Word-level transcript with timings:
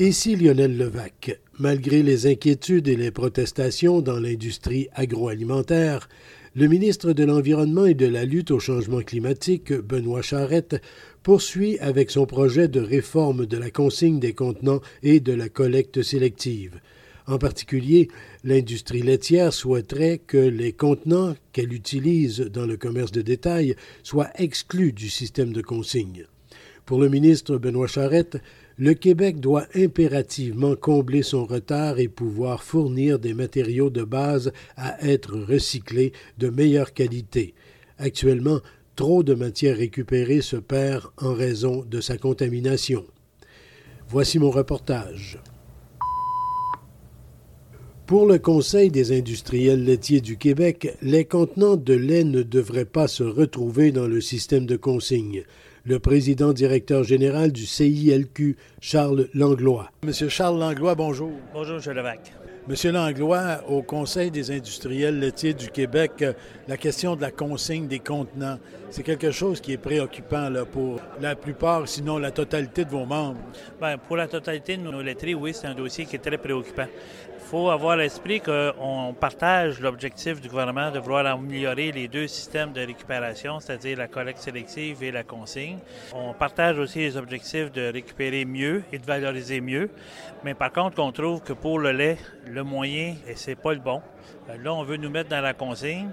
Ici 0.00 0.36
Lionel 0.36 0.76
Levac. 0.76 1.40
Malgré 1.58 2.04
les 2.04 2.28
inquiétudes 2.28 2.86
et 2.86 2.94
les 2.94 3.10
protestations 3.10 4.00
dans 4.00 4.20
l'industrie 4.20 4.86
agroalimentaire, 4.94 6.08
le 6.54 6.68
ministre 6.68 7.12
de 7.12 7.24
l'Environnement 7.24 7.84
et 7.84 7.94
de 7.94 8.06
la 8.06 8.24
lutte 8.24 8.52
au 8.52 8.60
changement 8.60 9.00
climatique, 9.00 9.72
Benoît 9.72 10.22
Charette, 10.22 10.80
poursuit 11.24 11.80
avec 11.80 12.12
son 12.12 12.26
projet 12.26 12.68
de 12.68 12.78
réforme 12.78 13.44
de 13.44 13.56
la 13.56 13.72
consigne 13.72 14.20
des 14.20 14.34
contenants 14.34 14.82
et 15.02 15.18
de 15.18 15.32
la 15.32 15.48
collecte 15.48 16.02
sélective. 16.02 16.80
En 17.26 17.38
particulier, 17.38 18.06
l'industrie 18.44 19.02
laitière 19.02 19.52
souhaiterait 19.52 20.20
que 20.24 20.38
les 20.38 20.70
contenants 20.70 21.34
qu'elle 21.52 21.72
utilise 21.72 22.38
dans 22.38 22.66
le 22.66 22.76
commerce 22.76 23.10
de 23.10 23.20
détail 23.20 23.74
soient 24.04 24.30
exclus 24.36 24.92
du 24.92 25.10
système 25.10 25.52
de 25.52 25.60
consigne. 25.60 26.26
Pour 26.86 27.00
le 27.00 27.08
ministre 27.08 27.58
Benoît 27.58 27.88
Charette, 27.88 28.38
le 28.78 28.94
Québec 28.94 29.40
doit 29.40 29.66
impérativement 29.74 30.76
combler 30.76 31.22
son 31.22 31.44
retard 31.44 31.98
et 31.98 32.06
pouvoir 32.06 32.62
fournir 32.62 33.18
des 33.18 33.34
matériaux 33.34 33.90
de 33.90 34.04
base 34.04 34.52
à 34.76 35.04
être 35.04 35.36
recyclés 35.36 36.12
de 36.38 36.48
meilleure 36.48 36.94
qualité. 36.94 37.54
Actuellement, 37.98 38.60
trop 38.94 39.24
de 39.24 39.34
matière 39.34 39.76
récupérée 39.76 40.40
se 40.40 40.56
perd 40.56 41.10
en 41.16 41.34
raison 41.34 41.84
de 41.84 42.00
sa 42.00 42.16
contamination. 42.16 43.04
Voici 44.08 44.38
mon 44.38 44.50
reportage. 44.50 45.38
Pour 48.06 48.26
le 48.26 48.38
Conseil 48.38 48.90
des 48.90 49.12
industriels 49.12 49.84
laitiers 49.84 50.22
du 50.22 50.38
Québec, 50.38 50.96
les 51.02 51.26
contenants 51.26 51.76
de 51.76 51.92
lait 51.92 52.24
ne 52.24 52.42
devraient 52.42 52.86
pas 52.86 53.06
se 53.06 53.24
retrouver 53.24 53.92
dans 53.92 54.06
le 54.06 54.20
système 54.22 54.64
de 54.64 54.76
consigne 54.76 55.42
le 55.88 55.98
président 55.98 56.52
directeur 56.52 57.02
général 57.02 57.50
du 57.50 57.64
CILQ, 57.64 58.56
Charles 58.78 59.28
Langlois. 59.32 59.90
Monsieur 60.04 60.28
Charles 60.28 60.58
Langlois, 60.58 60.94
bonjour. 60.94 61.32
Bonjour, 61.54 61.78
M. 61.84 61.94
Levac. 61.94 62.32
Monsieur 62.68 62.92
Langlois, 62.92 63.62
au 63.66 63.80
Conseil 63.80 64.30
des 64.30 64.50
industriels 64.50 65.18
laitiers 65.18 65.54
du 65.54 65.68
Québec, 65.68 66.22
la 66.68 66.76
question 66.76 67.16
de 67.16 67.22
la 67.22 67.30
consigne 67.30 67.86
des 67.86 68.00
contenants, 68.00 68.58
c'est 68.90 69.02
quelque 69.02 69.30
chose 69.30 69.62
qui 69.62 69.72
est 69.72 69.78
préoccupant 69.78 70.50
là, 70.50 70.66
pour 70.66 71.00
la 71.22 71.34
plupart, 71.34 71.88
sinon 71.88 72.18
la 72.18 72.32
totalité 72.32 72.84
de 72.84 72.90
vos 72.90 73.06
membres. 73.06 73.40
Bien, 73.80 73.96
pour 73.96 74.18
la 74.18 74.28
totalité 74.28 74.76
de 74.76 74.82
nos 74.82 75.00
laiteries, 75.00 75.34
oui, 75.34 75.54
c'est 75.54 75.68
un 75.68 75.74
dossier 75.74 76.04
qui 76.04 76.16
est 76.16 76.18
très 76.18 76.36
préoccupant. 76.36 76.86
Faut 77.50 77.70
avoir 77.70 77.96
l'esprit 77.96 78.42
qu'on 78.42 79.14
partage 79.18 79.80
l'objectif 79.80 80.38
du 80.38 80.50
gouvernement 80.50 80.90
de 80.90 80.98
vouloir 80.98 81.24
améliorer 81.24 81.92
les 81.92 82.06
deux 82.06 82.26
systèmes 82.26 82.74
de 82.74 82.82
récupération, 82.82 83.58
c'est-à-dire 83.58 83.96
la 83.96 84.06
collecte 84.06 84.40
sélective 84.40 85.02
et 85.02 85.10
la 85.10 85.22
consigne. 85.22 85.78
On 86.14 86.34
partage 86.34 86.78
aussi 86.78 86.98
les 86.98 87.16
objectifs 87.16 87.72
de 87.72 87.90
récupérer 87.90 88.44
mieux 88.44 88.82
et 88.92 88.98
de 88.98 89.06
valoriser 89.06 89.62
mieux. 89.62 89.88
Mais 90.44 90.52
par 90.52 90.70
contre, 90.70 90.98
on 91.02 91.10
trouve 91.10 91.40
que 91.40 91.54
pour 91.54 91.78
le 91.78 91.92
lait, 91.92 92.18
le 92.46 92.64
moyen, 92.64 93.14
et 93.26 93.34
c'est 93.34 93.56
pas 93.56 93.72
le 93.72 93.80
bon. 93.80 94.02
Euh, 94.50 94.58
là, 94.62 94.74
on 94.74 94.82
veut 94.82 94.98
nous 94.98 95.08
mettre 95.08 95.30
dans 95.30 95.40
la 95.40 95.54
consigne. 95.54 96.10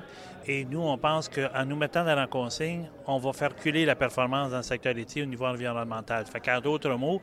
Et 0.47 0.63
nous, 0.63 0.81
on 0.81 0.97
pense 0.97 1.27
qu'en 1.27 1.65
nous 1.65 1.75
mettant 1.75 2.05
dans 2.05 2.13
la 2.13 2.27
consigne, 2.27 2.85
on 3.07 3.17
va 3.17 3.33
faire 3.33 3.49
reculer 3.49 3.83
la 3.83 3.95
performance 3.95 4.51
dans 4.51 4.57
le 4.57 4.63
secteur 4.63 4.93
laitier 4.93 5.23
au 5.23 5.25
niveau 5.25 5.45
environnemental. 5.45 6.23
Fait 6.27 6.39
qu'en 6.39 6.61
d'autres 6.61 6.91
mots, 6.91 7.19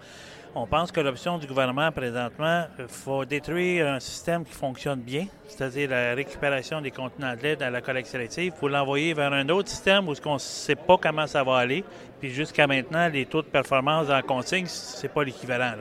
on 0.56 0.66
pense 0.66 0.90
que 0.90 1.00
l'option 1.00 1.38
du 1.38 1.46
gouvernement 1.46 1.92
présentement, 1.92 2.64
il 2.80 2.88
faut 2.88 3.24
détruire 3.24 3.86
un 3.86 4.00
système 4.00 4.44
qui 4.44 4.52
fonctionne 4.52 5.00
bien, 5.00 5.26
c'est-à-dire 5.46 5.90
la 5.90 6.14
récupération 6.14 6.80
des 6.80 6.90
contenants 6.90 7.36
de 7.36 7.42
lait 7.42 7.56
dans 7.56 7.70
la 7.70 7.80
collecte 7.80 8.08
sélective, 8.08 8.54
pour 8.58 8.68
l'envoyer 8.68 9.14
vers 9.14 9.32
un 9.32 9.48
autre 9.50 9.68
système 9.68 10.08
où 10.08 10.14
on 10.26 10.34
ne 10.34 10.38
sait 10.38 10.74
pas 10.74 10.98
comment 10.98 11.28
ça 11.28 11.44
va 11.44 11.58
aller. 11.58 11.84
Puis 12.18 12.30
jusqu'à 12.30 12.66
maintenant, 12.66 13.08
les 13.08 13.26
taux 13.26 13.42
de 13.42 13.46
performance 13.46 14.08
dans 14.08 14.14
la 14.14 14.22
consigne, 14.22 14.66
c'est 14.66 15.12
pas 15.12 15.22
l'équivalent. 15.22 15.74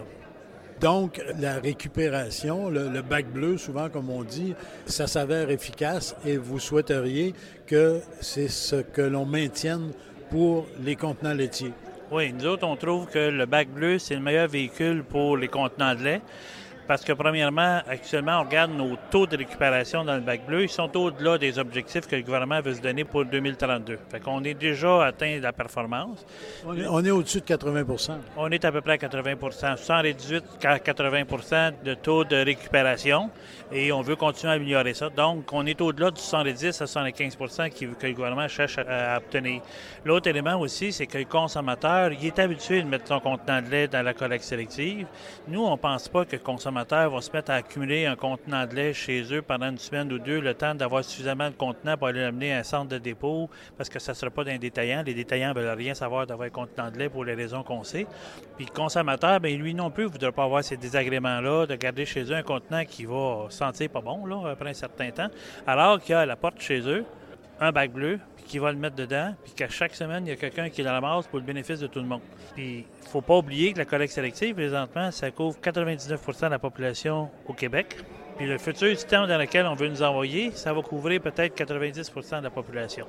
Donc, 0.81 1.21
la 1.39 1.59
récupération, 1.59 2.71
le, 2.71 3.03
bac 3.03 3.27
bleu, 3.27 3.59
souvent 3.59 3.87
comme 3.87 4.09
on 4.09 4.23
dit, 4.23 4.55
ça 4.87 5.05
s'avère 5.05 5.51
efficace 5.51 6.15
et 6.25 6.37
vous 6.37 6.57
souhaiteriez 6.57 7.35
que 7.67 7.99
c'est 8.19 8.47
ce 8.47 8.77
que 8.77 9.03
l'on 9.03 9.25
maintienne 9.25 9.91
pour 10.31 10.65
les 10.83 10.95
contenants 10.95 11.35
laitiers. 11.35 11.73
Oui, 12.09 12.33
nous 12.33 12.47
autres, 12.47 12.65
on 12.65 12.75
trouve 12.77 13.05
que 13.05 13.29
le 13.29 13.45
bac 13.45 13.69
bleu, 13.69 13.99
c'est 13.99 14.15
le 14.15 14.21
meilleur 14.21 14.47
véhicule 14.47 15.03
pour 15.03 15.37
les 15.37 15.47
contenants 15.47 15.93
de 15.93 16.03
lait. 16.03 16.21
Parce 16.87 17.03
que, 17.03 17.13
premièrement, 17.13 17.81
actuellement, 17.87 18.39
on 18.41 18.43
regarde 18.43 18.71
nos 18.71 18.97
taux 19.09 19.27
de 19.27 19.37
récupération 19.37 20.03
dans 20.03 20.15
le 20.15 20.21
bac 20.21 20.45
bleu. 20.45 20.63
Ils 20.63 20.69
sont 20.69 20.95
au-delà 20.97 21.37
des 21.37 21.57
objectifs 21.59 22.07
que 22.07 22.15
le 22.15 22.23
gouvernement 22.23 22.61
veut 22.61 22.73
se 22.73 22.81
donner 22.81 23.03
pour 23.03 23.25
2032. 23.25 23.99
Fait 24.09 24.19
qu'on 24.19 24.43
est 24.43 24.53
déjà 24.53 25.05
atteint 25.05 25.39
la 25.39 25.53
performance. 25.53 26.25
On 26.65 27.05
est, 27.05 27.11
au-dessus 27.11 27.41
de 27.41 27.45
80% 27.45 28.17
On 28.37 28.49
est 28.51 28.65
à 28.65 28.71
peu 28.71 28.81
près 28.81 28.93
à 28.93 28.97
80% 28.97 29.77
118 29.77 30.43
à 30.63 30.77
80% 30.77 31.73
de 31.83 31.93
taux 31.93 32.23
de 32.23 32.35
récupération. 32.35 33.29
Et 33.71 33.91
on 33.91 34.01
veut 34.01 34.15
continuer 34.15 34.53
à 34.53 34.55
améliorer 34.55 34.93
ça. 34.93 35.09
Donc, 35.09 35.51
on 35.53 35.65
est 35.65 35.79
au-delà 35.79 36.11
du 36.11 36.19
70 36.19 36.81
à 36.81 36.85
75% 36.85 37.69
que 37.97 38.07
le 38.07 38.13
gouvernement 38.13 38.47
cherche 38.47 38.77
à, 38.77 39.17
obtenir. 39.17 39.61
L'autre 40.03 40.27
élément 40.27 40.59
aussi, 40.59 40.91
c'est 40.91 41.07
que 41.07 41.17
le 41.17 41.25
consommateur, 41.25 42.11
il 42.11 42.25
est 42.25 42.39
habitué 42.39 42.81
de 42.81 42.87
mettre 42.87 43.07
son 43.07 43.19
contenant 43.19 43.61
de 43.61 43.69
lait 43.69 43.87
dans 43.87 44.01
la 44.01 44.13
collecte 44.13 44.43
sélective. 44.43 45.07
Nous, 45.47 45.63
on 45.63 45.71
ne 45.71 45.77
pense 45.77 46.09
pas 46.09 46.25
que 46.25 46.35
le 46.35 46.41
consommateur 46.41 46.70
vont 46.71 47.21
se 47.21 47.31
mettre 47.31 47.51
à 47.51 47.55
accumuler 47.55 48.05
un 48.05 48.15
contenant 48.15 48.65
de 48.65 48.75
lait 48.75 48.93
chez 48.93 49.33
eux 49.33 49.41
pendant 49.41 49.69
une 49.69 49.77
semaine 49.77 50.11
ou 50.11 50.19
deux, 50.19 50.39
le 50.39 50.53
temps 50.53 50.73
d'avoir 50.73 51.03
suffisamment 51.03 51.49
de 51.49 51.55
contenants 51.55 51.97
pour 51.97 52.07
aller 52.07 52.21
l'amener 52.21 52.53
à 52.53 52.59
un 52.59 52.63
centre 52.63 52.89
de 52.89 52.97
dépôt, 52.97 53.49
parce 53.77 53.89
que 53.89 53.99
ça 53.99 54.13
ne 54.13 54.15
sera 54.15 54.31
pas 54.31 54.43
d'un 54.43 54.57
détaillant. 54.57 55.03
Les 55.05 55.13
détaillants 55.13 55.49
ne 55.49 55.59
veulent 55.59 55.77
rien 55.77 55.93
savoir 55.93 56.25
d'avoir 56.25 56.47
un 56.47 56.51
contenant 56.51 56.89
de 56.89 56.97
lait 56.97 57.09
pour 57.09 57.25
les 57.25 57.33
raisons 57.33 57.63
qu'on 57.63 57.83
sait. 57.83 58.07
Puis 58.55 58.65
le 58.65 58.73
consommateur, 58.73 59.39
bien, 59.39 59.55
lui 59.57 59.73
non 59.73 59.91
plus, 59.91 60.05
ne 60.05 60.09
voudra 60.09 60.31
pas 60.31 60.43
avoir 60.43 60.63
ces 60.63 60.77
désagréments-là, 60.77 61.65
de 61.65 61.75
garder 61.75 62.05
chez 62.05 62.23
eux 62.23 62.35
un 62.35 62.43
contenant 62.43 62.85
qui 62.85 63.05
va 63.05 63.47
sentir 63.49 63.89
pas 63.89 64.01
bon 64.01 64.25
là, 64.25 64.51
après 64.51 64.69
un 64.69 64.73
certain 64.73 65.11
temps, 65.11 65.29
alors 65.67 65.99
qu'il 65.99 66.13
y 66.13 66.15
a 66.15 66.21
à 66.21 66.25
la 66.25 66.35
porte 66.35 66.61
chez 66.61 66.79
eux 66.87 67.05
un 67.59 67.71
bac 67.71 67.91
bleu, 67.91 68.19
qui 68.51 68.59
va 68.59 68.73
le 68.73 68.77
mettre 68.77 68.97
dedans, 68.97 69.33
puis 69.45 69.53
qu'à 69.53 69.69
chaque 69.69 69.95
semaine, 69.95 70.27
il 70.27 70.29
y 70.29 70.33
a 70.33 70.35
quelqu'un 70.35 70.69
qui 70.69 70.83
la 70.83 70.91
ramasse 70.91 71.25
pour 71.25 71.39
le 71.39 71.45
bénéfice 71.45 71.79
de 71.79 71.87
tout 71.87 71.99
le 71.99 72.05
monde. 72.05 72.19
Puis, 72.53 72.85
il 73.01 73.07
faut 73.07 73.21
pas 73.21 73.37
oublier 73.37 73.71
que 73.71 73.77
la 73.77 73.85
collecte 73.85 74.13
sélective, 74.13 74.55
présentement, 74.55 75.09
ça 75.09 75.31
couvre 75.31 75.57
99% 75.63 76.41
de 76.41 76.47
la 76.47 76.59
population 76.59 77.29
au 77.47 77.53
Québec. 77.53 77.95
Puis 78.35 78.47
le 78.47 78.57
futur 78.57 78.89
système 78.89 79.25
dans 79.25 79.37
lequel 79.37 79.65
on 79.67 79.73
veut 79.73 79.87
nous 79.87 80.03
envoyer, 80.03 80.51
ça 80.51 80.73
va 80.73 80.81
couvrir 80.81 81.21
peut-être 81.21 81.57
90% 81.57 82.39
de 82.39 82.43
la 82.43 82.49
population. 82.49 83.07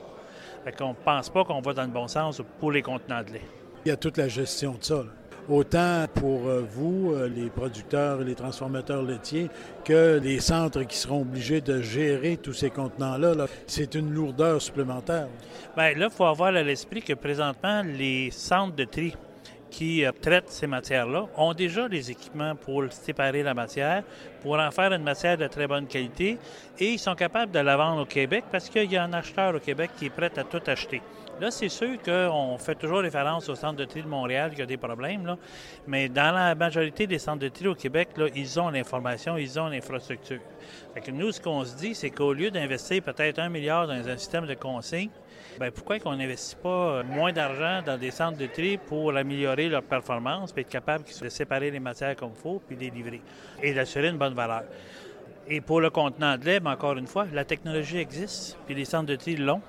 Fait 0.62 0.70
qu'on 0.70 0.94
pense 0.94 1.28
pas 1.28 1.42
qu'on 1.42 1.60
va 1.60 1.72
dans 1.72 1.82
le 1.82 1.88
bon 1.88 2.06
sens 2.06 2.41
pour 2.60 2.70
les 2.70 2.82
contenants 2.82 3.25
de 3.25 3.32
lait. 3.32 3.48
Il 3.84 3.88
y 3.88 3.92
a 3.92 3.97
toute 3.97 4.19
la 4.19 4.28
gestion 4.28 4.75
de 4.75 4.84
ça 4.84 5.02
autant 5.48 6.06
pour 6.14 6.47
euh, 6.47 6.62
vous, 6.69 7.12
euh, 7.12 7.28
les 7.28 7.50
producteurs 7.50 8.20
et 8.20 8.25
les 8.25 8.34
transformateurs 8.34 9.03
laitiers, 9.03 9.48
que 9.84 10.20
les 10.22 10.41
centres 10.41 10.82
qui 10.82 10.97
seront 10.97 11.22
obligés 11.22 11.60
de 11.60 11.82
gérer 11.82 12.36
tous 12.36 12.53
ces 12.53 12.70
contenants-là. 12.70 13.47
c'est 13.66 13.94
une 13.94 14.12
lourdeur 14.12 14.60
supplémentaire. 14.60 15.28
Bien, 15.76 15.94
là, 15.94 16.08
il 16.10 16.10
faut 16.10 16.25
avoir 16.25 16.54
à 16.54 16.62
l'esprit 16.62 17.02
que 17.02 17.14
présentement, 17.14 17.82
les 17.82 18.31
centres 18.31 18.76
de 18.76 18.84
tri 18.84 19.14
qui 19.72 20.04
euh, 20.04 20.12
traitent 20.12 20.50
ces 20.50 20.66
matières-là 20.66 21.26
ont 21.36 21.54
déjà 21.54 21.88
les 21.88 22.10
équipements 22.10 22.54
pour 22.54 22.84
séparer 22.92 23.42
la 23.42 23.54
matière, 23.54 24.04
pour 24.42 24.58
en 24.58 24.70
faire 24.70 24.92
une 24.92 25.02
matière 25.02 25.38
de 25.38 25.47
très 25.48 25.66
bonne 25.66 25.86
qualité, 25.86 26.38
et 26.78 26.93
ils 26.93 26.99
sont 26.99 27.14
capables 27.14 27.50
de 27.50 27.58
la 27.58 27.76
vendre 27.76 28.02
au 28.02 28.06
Québec 28.06 28.44
parce 28.52 28.69
qu'il 28.69 28.93
y 28.93 28.96
a 28.96 29.02
un 29.02 29.12
acheteur 29.14 29.55
au 29.55 29.58
Québec 29.58 29.90
qui 29.96 30.06
est 30.06 30.11
prêt 30.11 30.31
à 30.37 30.44
tout 30.44 30.61
acheter. 30.67 31.00
Là, 31.40 31.50
c'est 31.50 31.69
sûr 31.69 32.00
qu'on 32.02 32.56
fait 32.58 32.75
toujours 32.75 33.00
référence 33.00 33.49
au 33.49 33.55
centre 33.55 33.76
de 33.76 33.84
tri 33.84 34.02
de 34.02 34.06
Montréal 34.06 34.52
qui 34.55 34.62
a 34.62 34.67
des 34.67 34.76
problèmes, 34.76 35.26
là. 35.26 35.38
mais 35.87 36.08
dans 36.08 36.32
la 36.32 36.55
majorité 36.55 37.06
des 37.06 37.19
centres 37.19 37.40
de 37.40 37.49
tri 37.49 37.67
au 37.67 37.75
Québec, 37.75 38.11
là, 38.17 38.26
ils 38.34 38.61
ont 38.61 38.69
l'information, 38.69 39.37
ils 39.37 39.58
ont 39.58 39.69
l'infrastructure. 39.69 40.40
Nous, 41.12 41.32
ce 41.32 41.40
qu'on 41.40 41.64
se 41.64 41.75
dit, 41.75 41.94
c'est 41.94 42.11
qu'au 42.11 42.32
lieu 42.32 42.50
d'investir 42.50 43.02
peut-être 43.02 43.38
un 43.38 43.49
milliard 43.49 43.87
dans 43.87 44.08
un 44.08 44.17
système 44.17 44.46
de 44.46 44.55
consigne, 44.55 45.08
bien, 45.58 45.70
pourquoi 45.70 45.99
qu'on 45.99 46.14
n'investit 46.14 46.56
pas 46.56 47.02
moins 47.02 47.32
d'argent 47.32 47.82
dans 47.84 47.99
des 47.99 48.11
centres 48.11 48.38
de 48.38 48.46
tri 48.46 48.76
pour 48.76 49.17
améliorer 49.17 49.69
leur 49.69 49.82
performance, 49.82 50.52
puis 50.52 50.62
être 50.62 50.69
capable 50.69 51.05
de 51.05 51.29
séparer 51.29 51.70
les 51.70 51.81
matières 51.81 52.14
comme 52.14 52.32
il 52.37 52.40
faut, 52.40 52.62
puis 52.67 52.76
les 52.76 52.90
livrer, 52.90 53.23
et 53.62 53.73
d'assurer 53.73 54.08
une 54.08 54.19
bonne 54.19 54.34
valeur? 54.34 54.64
Et 55.49 55.61
pour 55.61 55.81
le 55.81 55.90
contenant 55.90 56.37
de 56.37 56.44
lait, 56.44 56.61
mais 56.61 56.70
encore 56.70 56.96
une 56.96 57.08
fois, 57.08 57.26
la 57.32 57.44
technologie 57.44 57.99
existe, 57.99 58.56
puis 58.67 58.75
les 58.75 58.84
centres 58.84 59.06
de 59.06 59.17
tri 59.17 59.34
l'ont 59.34 59.62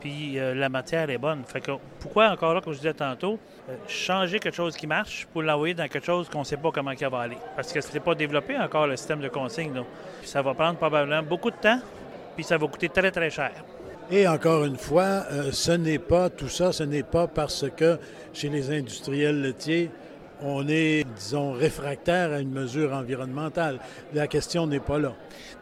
puis 0.00 0.38
euh, 0.38 0.54
la 0.54 0.68
matière 0.68 1.08
est 1.10 1.18
bonne. 1.18 1.44
Fait 1.46 1.60
que 1.60 1.72
pourquoi 2.00 2.30
encore 2.30 2.54
là, 2.54 2.60
comme 2.60 2.72
je 2.72 2.78
disais 2.78 2.94
tantôt, 2.94 3.38
euh, 3.68 3.74
changer 3.86 4.38
quelque 4.40 4.54
chose 4.54 4.76
qui 4.76 4.86
marche 4.86 5.26
pour 5.32 5.42
l'envoyer 5.42 5.74
dans 5.74 5.86
quelque 5.88 6.04
chose 6.04 6.28
qu'on 6.28 6.40
ne 6.40 6.44
sait 6.44 6.56
pas 6.56 6.70
comment 6.72 6.92
il 6.92 7.06
va 7.06 7.18
aller? 7.18 7.36
Parce 7.54 7.72
que 7.72 7.80
ce 7.80 7.92
n'est 7.92 8.00
pas 8.00 8.14
développé 8.14 8.56
encore 8.58 8.86
le 8.86 8.96
système 8.96 9.20
de 9.20 9.28
consigne. 9.28 9.72
ça 10.24 10.42
va 10.42 10.54
prendre 10.54 10.76
probablement 10.76 11.22
beaucoup 11.22 11.50
de 11.50 11.56
temps, 11.56 11.80
puis 12.34 12.44
ça 12.44 12.56
va 12.56 12.66
coûter 12.66 12.88
très, 12.88 13.10
très 13.10 13.30
cher. 13.30 13.52
Et 14.10 14.26
encore 14.26 14.64
une 14.64 14.76
fois, 14.76 15.24
euh, 15.30 15.52
ce 15.52 15.70
n'est 15.70 16.00
pas 16.00 16.30
tout 16.30 16.48
ça, 16.48 16.72
ce 16.72 16.82
n'est 16.82 17.04
pas 17.04 17.28
parce 17.28 17.66
que 17.76 17.96
chez 18.32 18.48
les 18.48 18.70
industriels 18.72 19.40
laitiers, 19.40 19.90
on 20.42 20.66
est, 20.68 21.04
disons, 21.16 21.52
réfractaire 21.52 22.32
à 22.32 22.40
une 22.40 22.50
mesure 22.50 22.92
environnementale. 22.92 23.78
La 24.12 24.26
question 24.26 24.66
n'est 24.66 24.80
pas 24.80 24.98
là. 24.98 25.12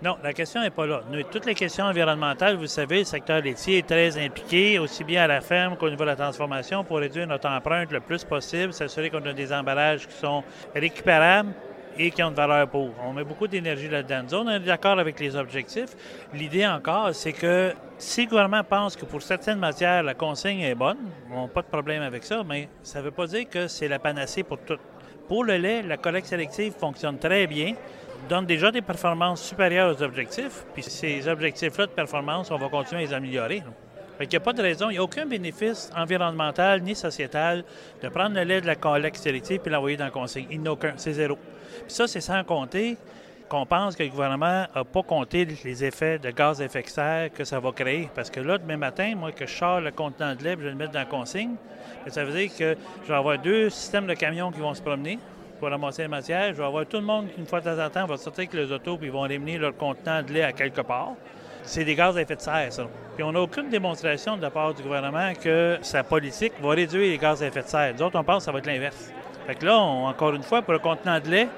Non, 0.03 0.17
la 0.23 0.33
question 0.33 0.61
n'est 0.61 0.71
pas 0.71 0.87
là. 0.87 1.03
toutes 1.31 1.47
les 1.47 1.55
questions 1.55 1.85
environnementales, 1.85 2.57
vous 2.57 2.67
savez, 2.67 3.01
le 3.01 3.05
secteur 3.05 3.43
laitier 3.43 3.79
est 3.79 3.87
très 3.87 4.17
impliqué, 4.25 4.79
aussi 4.79 5.03
bien 5.05 5.25
à 5.25 5.27
la 5.27 5.41
ferme 5.41 5.77
qu'au 5.77 5.91
niveau 5.91 6.05
de 6.05 6.11
la 6.11 6.17
transformation, 6.17 6.85
pour 6.85 6.99
réduire 6.99 7.27
notre 7.27 7.49
empreinte 7.49 7.91
le 7.91 8.01
plus 8.01 8.25
possible, 8.25 8.73
s'assurer 8.73 9.11
qu'on 9.11 9.25
a 9.25 9.33
des 9.33 9.53
emballages 9.53 10.07
qui 10.07 10.17
sont 10.17 10.45
récupérables, 10.75 11.53
et 11.99 12.11
qui 12.11 12.23
ont 12.23 12.31
de 12.31 12.37
valeur 12.37 12.69
pour. 12.69 12.91
On 13.05 13.13
met 13.13 13.25
beaucoup 13.25 13.49
d'énergie 13.49 13.89
là-dedans. 13.89 14.45
on 14.45 14.51
est 14.51 14.61
d'accord 14.61 14.99
avec 14.99 15.19
les 15.19 15.35
objectifs. 15.37 15.97
L'idée 16.33 16.67
encore, 16.67 17.15
c'est 17.15 17.33
que 17.33 17.73
si 17.99 18.25
le 18.25 18.31
gouvernement 18.31 18.65
pense 18.65 18.97
que 18.97 19.05
pour 19.05 19.23
certaines 19.23 19.59
matières, 19.59 20.03
la 20.03 20.15
consigne 20.15 20.61
est 20.61 20.75
bonne, 20.75 20.99
on 21.33 21.43
n'a 21.43 21.49
pas 21.49 21.63
de 21.63 21.67
problème 21.67 22.03
avec 22.03 22.25
ça, 22.25 22.43
mais 22.47 22.69
ça 22.83 23.01
ne 23.01 23.05
veut 23.05 23.11
pas 23.11 23.27
dire 23.27 23.49
que 23.49 23.67
c'est 23.67 23.89
la 23.89 23.99
panacée 23.99 24.43
pour 24.43 24.59
tout. 24.59 24.79
Pour 25.27 25.45
le 25.45 25.57
lait, 25.57 25.83
la 25.83 25.97
collecte 25.97 26.29
sélective 26.29 26.73
fonctionne 26.73 27.19
très 27.19 27.47
bien, 27.47 27.75
donne 28.29 28.47
déjà 28.47 28.71
des 28.71 28.83
performances 28.83 29.43
supérieures 29.43 29.95
aux 29.95 30.03
objectifs, 30.03 30.65
puis 30.73 30.83
ces 30.83 31.27
objectifs-là 31.29 31.87
de 31.87 31.93
performance, 31.93 32.51
on 32.51 32.57
va 32.57 32.69
continuer 32.69 33.03
à 33.03 33.07
les 33.07 33.15
améliorer. 33.15 33.63
Il 34.21 34.29
n'y 34.29 34.37
a 34.37 34.41
pas 34.41 34.53
de 34.53 34.63
raison, 34.63 34.91
il 34.91 34.95
n'y 34.95 34.99
a 34.99 35.03
aucun 35.03 35.27
bénéfice 35.27 35.91
environnemental 35.97 36.83
ni 36.83 36.95
sociétal 36.95 37.65
de 38.03 38.09
prendre 38.09 38.35
le 38.35 38.43
lait 38.43 38.61
de 38.61 38.67
la 38.67 38.75
collecte 38.75 39.17
sélective 39.17 39.61
et 39.65 39.71
l'envoyer 39.71 39.97
dans 39.97 40.07
la 40.07 40.11
consigne. 40.11 40.47
Il 40.51 40.61
n'y 40.61 40.69
a 40.69 40.73
aucun, 40.73 40.95
c'est 40.97 41.13
zéro. 41.13 41.37
Puis 41.37 41.95
ça, 41.95 42.09
c'est 42.09 42.21
sans 42.21 42.43
compter 42.43 42.97
qu'on 43.49 43.65
pense 43.65 43.97
que 43.97 44.03
le 44.03 44.11
gouvernement 44.11 44.67
n'a 44.75 44.85
pas 44.85 45.03
compté 45.03 45.47
les 45.65 45.85
effets 45.85 46.19
de 46.19 46.31
gaz 46.31 46.61
à 46.61 46.65
effet 46.65 46.83
de 46.83 46.89
serre 46.89 47.33
que 47.33 47.45
ça 47.45 47.61
va 47.61 47.73
créer. 47.73 48.11
Parce 48.15 48.29
que 48.29 48.41
là, 48.41 48.59
demain 48.59 48.77
matin, 48.77 49.15
moi, 49.17 49.33
que 49.33 49.47
je 49.47 49.57
sors 49.57 49.81
le 49.81 49.91
contenant 49.91 50.35
de 50.35 50.45
lait 50.45 50.57
je 50.59 50.65
vais 50.65 50.71
le 50.71 50.77
mettre 50.77 50.93
dans 50.93 50.99
la 50.99 51.07
consigne, 51.07 51.55
ça 52.09 52.25
veut 52.25 52.33
dire 52.33 52.51
que 52.57 52.77
je 53.05 53.09
vais 53.09 53.19
avoir 53.19 53.39
deux 53.39 53.71
systèmes 53.71 54.07
de 54.07 54.15
camions 54.15 54.51
qui 54.51 54.61
vont 54.61 54.75
se 54.75 54.83
promener 54.83 55.19
pour 55.59 55.71
ramasser 55.71 56.03
la 56.03 56.09
matière. 56.09 56.49
Je 56.53 56.59
vais 56.59 56.65
avoir 56.65 56.87
tout 56.87 56.99
le 56.99 57.05
monde 57.05 57.29
une 57.39 57.47
fois 57.47 57.61
de 57.61 57.65
temps 57.65 57.85
en 57.85 57.91
temps, 57.91 58.07
va 58.07 58.17
sortir 58.17 58.43
avec 58.43 58.55
les 58.55 58.73
autos 58.73 58.97
puis 58.97 59.07
ils 59.07 59.13
vont 59.13 59.23
ramener 59.23 59.59
leur 59.59 59.77
contenant 59.77 60.23
de 60.23 60.33
lait 60.33 60.43
à 60.43 60.53
quelque 60.53 60.83
part. 60.83 61.15
C'est 61.63 61.85
des 61.85 61.95
gaz 61.95 62.17
à 62.17 62.23
effet 62.23 62.37
de 62.37 62.41
serre, 62.41 62.73
ça. 62.73 62.87
Puis 63.15 63.25
on 63.25 63.33
n'a 63.33 63.41
aucune 63.41 63.69
démonstration 63.69 64.37
de 64.37 64.43
la 64.43 64.51
part 64.51 64.75
du 64.75 64.83
gouvernement 64.83 65.33
que 65.35 65.79
sa 65.83 66.03
politique 66.03 66.53
va 66.63 66.71
réduire 66.71 67.11
les 67.11 67.19
gaz 67.19 67.43
à 67.43 67.47
effet 67.47 67.63
de 67.63 67.69
serre. 67.69 67.95
Nous 67.95 68.03
autres, 68.03 68.19
on 68.19 68.25
pense 68.25 68.39
que 68.39 68.45
ça 68.45 68.53
va 68.53 68.59
être 68.59 68.67
l'inverse. 68.67 69.13
Fait 69.47 69.55
que 69.55 69.67
là, 69.67 69.77
encore 69.79 70.35
une 70.35 70.43
fois, 70.43 70.63
pour 70.63 70.73
le 70.73 70.79
contenant 70.79 71.19
de 71.21 71.29
lait, 71.29 71.49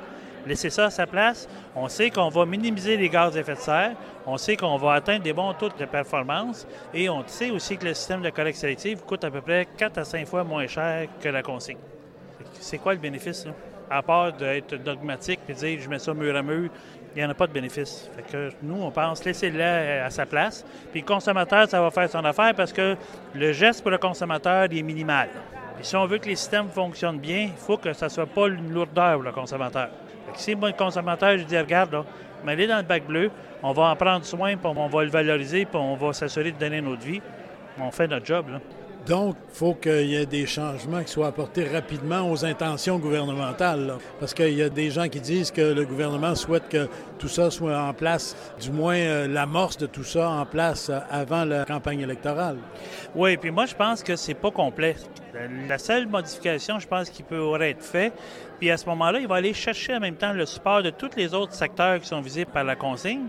laisser 0.47 0.71
ça 0.71 0.87
à 0.87 0.91
sa 0.91 1.07
place. 1.07 1.49
On 1.77 1.89
sait 1.89 2.11
qu'on 2.11 2.29
va 2.29 2.47
minimiser 2.47 2.97
les 2.97 3.09
gaz 3.09 3.37
à 3.37 3.41
effet 3.41 3.55
de 3.55 3.59
serre. 3.59 3.93
On 4.27 4.37
sait 4.37 4.57
qu'on 4.57 4.77
va 4.77 4.95
atteindre 4.95 5.23
des 5.23 5.33
bons 5.33 5.53
taux 5.55 5.69
de 5.69 5.85
performance. 5.85 6.67
Et 6.95 7.09
on 7.09 7.23
sait 7.27 7.51
aussi 7.51 7.77
que 7.77 7.87
le 7.87 7.95
système 7.95 8.23
de 8.23 8.31
collecte 8.31 8.59
sélective 8.59 9.03
coûte 9.03 9.25
à 9.25 9.31
peu 9.31 9.41
près 9.41 9.67
4 9.77 9.99
à 9.99 10.05
5 10.05 10.27
fois 10.27 10.45
moins 10.45 10.67
cher 10.67 11.09
que 11.21 11.29
la 11.29 11.43
consigne. 11.43 11.79
C'est 12.55 12.79
quoi 12.79 12.95
le 12.95 13.01
bénéfice, 13.01 13.47
là? 13.47 13.53
À 13.93 14.03
part 14.03 14.33
d'être 14.33 14.77
dogmatique 14.77 15.41
et 15.49 15.53
dire 15.53 15.81
je 15.81 15.89
mets 15.89 15.99
ça 15.99 16.15
mur 16.15 16.37
à 16.37 16.43
mur, 16.43 16.71
il 17.15 17.19
n'y 17.19 17.25
en 17.25 17.31
a 17.31 17.35
pas 17.35 17.47
de 17.47 17.53
bénéfice. 17.53 18.09
Fait 18.15 18.23
que 18.23 18.51
nous, 18.63 18.83
on 18.83 18.91
pense 18.91 19.25
laisser 19.25 19.51
le 19.51 19.61
à 19.61 20.11
sa 20.11 20.27
place. 20.27 20.65
Puis 20.93 21.01
le 21.01 21.07
consommateur, 21.07 21.69
ça 21.69 21.81
va 21.81 21.91
faire 21.91 22.09
son 22.09 22.25
affaire 22.25 22.55
parce 22.55 22.73
que 22.73 22.97
le 23.35 23.53
geste 23.53 23.83
pour 23.83 23.91
le 23.91 23.99
consommateur 23.99 24.67
il 24.71 24.79
est 24.79 24.83
minimal. 24.83 25.29
Et 25.81 25.83
si 25.83 25.97
on 25.97 26.07
veut 26.07 26.19
que 26.19 26.29
les 26.29 26.37
systèmes 26.37 26.69
fonctionnent 26.69 27.19
bien, 27.19 27.51
il 27.53 27.57
faut 27.57 27.77
que 27.77 27.93
ça 27.93 28.07
ne 28.07 28.11
soit 28.11 28.27
pas 28.27 28.49
une 28.49 28.73
lourdeur 28.73 29.15
pour 29.15 29.23
le 29.23 29.33
consommateur 29.33 29.89
si 30.37 30.55
moi, 30.55 30.69
le 30.69 30.77
consommateur, 30.77 31.37
je 31.39 31.45
dis, 31.45 31.59
regarde, 31.59 31.93
là, 31.93 32.05
mais 32.45 32.53
allez 32.53 32.67
dans 32.67 32.79
le 32.79 32.83
bac 32.83 33.05
bleu, 33.07 33.31
on 33.63 33.73
va 33.73 33.85
en 33.85 33.97
prendre 33.97 34.25
soin, 34.25 34.57
puis 34.57 34.73
on 34.75 34.89
va 34.89 35.05
le 35.05 35.11
valoriser, 35.11 35.65
puis 35.65 35.77
on 35.77 35.95
va 35.95 36.13
s'assurer 36.13 36.53
de 36.53 36.59
donner 36.59 36.81
notre 36.81 37.03
vie. 37.03 37.21
On 37.79 37.91
fait 37.91 38.07
notre 38.07 38.27
job. 38.27 38.47
Là. 38.51 38.59
Donc, 39.07 39.37
il 39.51 39.57
faut 39.57 39.75
qu'il 39.75 40.07
y 40.07 40.17
ait 40.17 40.27
des 40.27 40.47
changements 40.47 41.03
qui 41.03 41.11
soient 41.11 41.29
apportés 41.29 41.65
rapidement 41.65 42.31
aux 42.31 42.45
intentions 42.45 42.99
gouvernementales. 42.99 43.95
Parce 44.19 44.35
qu'il 44.35 44.55
y 44.55 44.63
a 44.63 44.69
des 44.69 44.91
gens 44.91 45.09
qui 45.09 45.21
disent 45.21 45.51
que 45.51 45.61
le 45.61 45.85
gouvernement 45.85 46.35
souhaite 46.35 46.69
que 46.69 46.89
tout 47.19 47.29
ça 47.29 47.51
soit 47.51 47.79
en 47.79 47.93
place, 47.95 48.37
du 48.61 48.71
moins 48.71 48.97
euh, 48.97 49.27
l'amorce 49.27 49.77
de 49.79 49.87
tout 49.87 50.05
ça 50.05 50.29
en 50.29 50.47
place 50.47 50.91
euh, 50.91 50.99
avant 51.11 51.45
la 51.45 51.65
campagne 51.65 52.01
électorale. 52.01 52.59
Oui, 53.15 53.37
puis 53.37 53.51
moi, 53.51 53.67
je 53.67 53.75
pense 53.75 54.03
que 54.03 54.17
c'est 54.17 54.35
pas 54.35 54.51
complet. 54.51 54.97
La 55.69 55.79
seule 55.79 56.07
modification, 56.07 56.79
je 56.79 56.89
pense, 56.89 57.09
qui 57.09 57.23
pourrait 57.23 57.71
être 57.71 57.85
fait, 57.85 58.13
puis 58.59 58.71
à 58.71 58.77
ce 58.77 58.87
moment-là, 58.87 59.21
il 59.21 59.29
va 59.29 59.37
aller 59.37 59.55
chercher 59.55 59.95
en 59.95 60.01
même 60.01 60.17
temps 60.17 60.33
le 60.33 60.45
support 60.45 60.83
de 60.83 60.91
tous 60.91 61.11
les 61.17 61.35
autres 61.35 61.55
secteurs 61.55 62.01
qui 62.01 62.07
sont 62.07 62.21
visés 62.21 62.45
par 62.45 62.65
la 62.65 62.77
consigne 62.77 63.27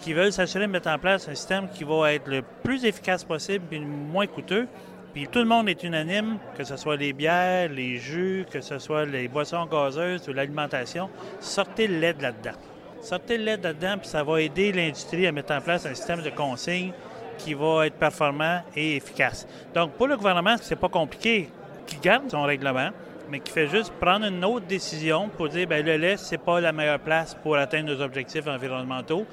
qui 0.00 0.12
veulent 0.12 0.32
s'assurer 0.32 0.66
de 0.66 0.70
mettre 0.70 0.88
en 0.88 0.98
place 0.98 1.28
un 1.28 1.34
système 1.34 1.68
qui 1.68 1.82
va 1.82 2.12
être 2.12 2.28
le 2.28 2.42
plus 2.62 2.84
efficace 2.84 3.24
possible 3.24 3.64
et 3.72 3.78
le 3.78 3.86
moins 3.86 4.26
coûteux, 4.26 4.68
puis 5.16 5.28
tout 5.28 5.38
le 5.38 5.46
monde 5.46 5.66
est 5.70 5.82
unanime, 5.82 6.36
que 6.58 6.62
ce 6.62 6.76
soit 6.76 6.96
les 6.96 7.14
bières, 7.14 7.70
les 7.70 7.96
jus, 7.96 8.44
que 8.52 8.60
ce 8.60 8.78
soit 8.78 9.06
les 9.06 9.28
boissons 9.28 9.64
gazeuses 9.64 10.28
ou 10.28 10.34
l'alimentation, 10.34 11.08
sortez 11.40 11.86
le 11.86 11.98
lait 11.98 12.12
de 12.12 12.20
là-dedans. 12.20 12.58
Sortez 13.00 13.38
le 13.38 13.44
lait 13.44 13.56
de 13.56 13.62
là-dedans, 13.62 13.96
puis 13.96 14.08
ça 14.08 14.22
va 14.22 14.42
aider 14.42 14.72
l'industrie 14.72 15.26
à 15.26 15.32
mettre 15.32 15.54
en 15.54 15.62
place 15.62 15.86
un 15.86 15.94
système 15.94 16.20
de 16.20 16.28
consigne 16.28 16.92
qui 17.38 17.54
va 17.54 17.86
être 17.86 17.94
performant 17.94 18.60
et 18.76 18.96
efficace. 18.96 19.48
Donc, 19.74 19.92
pour 19.92 20.06
le 20.06 20.18
gouvernement, 20.18 20.56
c'est 20.60 20.76
pas 20.76 20.90
compliqué, 20.90 21.48
qui 21.86 21.96
garde 21.96 22.30
son 22.30 22.42
règlement, 22.42 22.90
mais 23.30 23.40
qui 23.40 23.52
fait 23.52 23.68
juste 23.68 23.94
prendre 23.94 24.26
une 24.26 24.44
autre 24.44 24.66
décision 24.66 25.30
pour 25.30 25.48
dire, 25.48 25.66
bien, 25.66 25.80
le 25.80 25.96
lait, 25.96 26.18
c'est 26.18 26.36
pas 26.36 26.60
la 26.60 26.72
meilleure 26.72 27.00
place 27.00 27.34
pour 27.42 27.56
atteindre 27.56 27.88
nos 27.88 28.02
objectifs 28.02 28.46
environnementaux. 28.46 29.24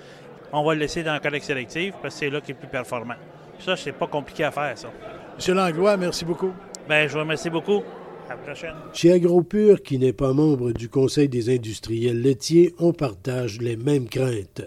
On 0.54 0.64
va 0.64 0.76
le 0.76 0.80
laisser 0.80 1.04
dans 1.04 1.12
la 1.12 1.20
collecte 1.20 1.46
sélective 1.46 1.94
parce 2.02 2.14
que 2.14 2.20
c'est 2.22 2.30
là 2.30 2.40
qui 2.40 2.52
est 2.52 2.56
plus 2.56 2.70
performant. 2.70 3.16
Ça, 3.60 3.76
c'est 3.76 3.92
pas 3.92 4.08
compliqué 4.08 4.46
à 4.46 4.52
faire, 4.52 4.78
ça. 4.78 4.88
Monsieur 5.36 5.56
Langlois, 5.56 5.98
merci 5.98 6.26
beaucoup. 6.26 6.52
Bien, 6.88 7.08
je 7.08 7.14
vous 7.14 7.20
remercie 7.20 7.50
beaucoup. 7.50 7.82
À 8.30 8.36
la 8.36 8.38
prochaine. 8.38 8.76
Chez 8.94 9.12
AgroPure, 9.12 9.82
qui 9.82 9.98
n'est 9.98 10.14
pas 10.14 10.32
membre 10.32 10.72
du 10.72 10.90
Conseil 10.90 11.28
des 11.28 11.54
industriels 11.54 12.22
laitiers, 12.22 12.74
on 12.80 12.94
partage 12.94 13.60
les 13.60 13.76
mêmes 13.76 14.08
craintes. 14.08 14.62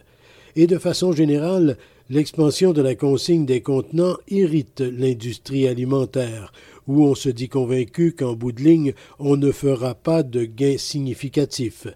Et 0.56 0.66
de 0.66 0.78
façon 0.78 1.12
générale, 1.12 1.76
l'expansion 2.10 2.72
de 2.72 2.82
la 2.82 2.94
consigne 2.94 3.46
des 3.46 3.60
contenants 3.60 4.16
irrite 4.28 4.80
l'industrie 4.80 5.68
alimentaire, 5.68 6.52
où 6.86 7.06
on 7.06 7.14
se 7.14 7.28
dit 7.28 7.48
convaincu 7.48 8.12
qu'en 8.12 8.34
bout 8.34 8.52
de 8.52 8.62
ligne, 8.62 8.92
on 9.18 9.36
ne 9.36 9.52
fera 9.52 9.94
pas 9.94 10.22
de 10.22 10.44
gains 10.44 10.78
significatifs 10.78 11.86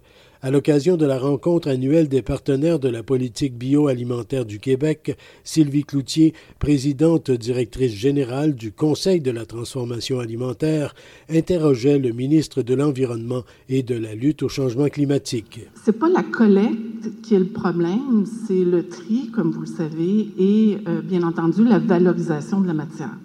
à 0.41 0.49
l'occasion 0.49 0.97
de 0.97 1.05
la 1.05 1.19
rencontre 1.19 1.67
annuelle 1.67 2.09
des 2.09 2.23
partenaires 2.23 2.79
de 2.79 2.89
la 2.89 3.03
politique 3.03 3.57
bioalimentaire 3.57 4.45
du 4.45 4.59
Québec, 4.59 5.15
Sylvie 5.43 5.83
Cloutier, 5.83 6.33
présidente 6.57 7.29
directrice 7.29 7.93
générale 7.93 8.55
du 8.55 8.71
Conseil 8.71 9.21
de 9.21 9.29
la 9.29 9.45
transformation 9.45 10.19
alimentaire, 10.19 10.95
interrogeait 11.29 11.99
le 11.99 12.11
ministre 12.11 12.63
de 12.63 12.73
l'Environnement 12.73 13.43
et 13.69 13.83
de 13.83 13.95
la 13.95 14.15
lutte 14.15 14.41
au 14.41 14.49
changement 14.49 14.87
climatique. 14.87 15.61
C'est 15.83 15.97
pas 15.97 16.09
la 16.09 16.23
collecte 16.23 17.21
qui 17.21 17.35
est 17.35 17.39
le 17.39 17.45
problème, 17.45 18.25
c'est 18.47 18.65
le 18.65 18.87
tri, 18.87 19.29
comme 19.33 19.51
vous 19.51 19.61
le 19.61 19.67
savez, 19.67 20.27
et 20.39 20.77
euh, 20.87 21.01
bien 21.01 21.21
entendu 21.21 21.63
la 21.63 21.77
valorisation 21.77 22.61
de 22.61 22.67
la 22.67 22.73
matière. 22.73 23.15